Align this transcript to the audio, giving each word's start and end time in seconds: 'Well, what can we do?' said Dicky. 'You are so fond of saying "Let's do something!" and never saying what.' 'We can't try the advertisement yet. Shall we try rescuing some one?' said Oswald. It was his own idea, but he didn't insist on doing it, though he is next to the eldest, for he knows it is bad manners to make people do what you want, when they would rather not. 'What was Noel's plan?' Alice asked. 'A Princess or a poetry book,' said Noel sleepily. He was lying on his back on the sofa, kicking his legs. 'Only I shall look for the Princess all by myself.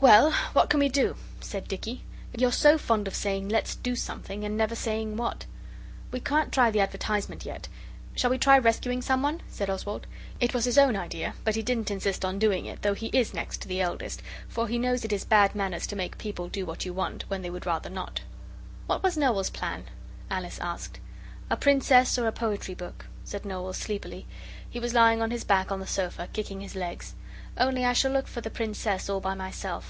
'Well, 0.00 0.32
what 0.52 0.68
can 0.68 0.80
we 0.80 0.90
do?' 0.90 1.16
said 1.40 1.66
Dicky. 1.66 2.04
'You 2.36 2.48
are 2.48 2.52
so 2.52 2.76
fond 2.76 3.08
of 3.08 3.14
saying 3.14 3.48
"Let's 3.48 3.74
do 3.74 3.96
something!" 3.96 4.44
and 4.44 4.54
never 4.54 4.74
saying 4.74 5.16
what.' 5.16 5.46
'We 6.12 6.20
can't 6.20 6.52
try 6.52 6.70
the 6.70 6.80
advertisement 6.82 7.46
yet. 7.46 7.68
Shall 8.14 8.28
we 8.28 8.36
try 8.36 8.58
rescuing 8.58 9.00
some 9.00 9.22
one?' 9.22 9.40
said 9.48 9.70
Oswald. 9.70 10.06
It 10.40 10.52
was 10.52 10.66
his 10.66 10.76
own 10.76 10.94
idea, 10.94 11.32
but 11.42 11.54
he 11.56 11.62
didn't 11.62 11.90
insist 11.90 12.22
on 12.22 12.38
doing 12.38 12.66
it, 12.66 12.82
though 12.82 12.92
he 12.92 13.06
is 13.14 13.32
next 13.32 13.62
to 13.62 13.68
the 13.68 13.80
eldest, 13.80 14.20
for 14.46 14.68
he 14.68 14.76
knows 14.76 15.06
it 15.06 15.12
is 15.14 15.24
bad 15.24 15.54
manners 15.54 15.86
to 15.86 15.96
make 15.96 16.18
people 16.18 16.48
do 16.48 16.66
what 16.66 16.84
you 16.84 16.92
want, 16.92 17.22
when 17.30 17.40
they 17.40 17.48
would 17.48 17.64
rather 17.64 17.88
not. 17.88 18.20
'What 18.86 19.02
was 19.02 19.16
Noel's 19.16 19.48
plan?' 19.48 19.84
Alice 20.30 20.58
asked. 20.60 21.00
'A 21.48 21.56
Princess 21.56 22.18
or 22.18 22.26
a 22.26 22.32
poetry 22.32 22.74
book,' 22.74 23.06
said 23.24 23.46
Noel 23.46 23.72
sleepily. 23.72 24.26
He 24.68 24.78
was 24.78 24.92
lying 24.92 25.22
on 25.22 25.30
his 25.30 25.44
back 25.44 25.72
on 25.72 25.80
the 25.80 25.86
sofa, 25.86 26.28
kicking 26.34 26.60
his 26.60 26.74
legs. 26.74 27.14
'Only 27.56 27.86
I 27.86 27.94
shall 27.94 28.12
look 28.12 28.26
for 28.26 28.42
the 28.42 28.50
Princess 28.50 29.08
all 29.08 29.20
by 29.20 29.32
myself. 29.32 29.82